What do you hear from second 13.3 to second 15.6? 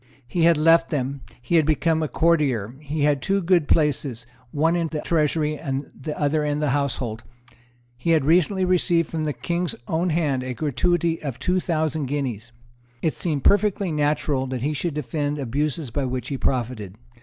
perfectly natural that he should defend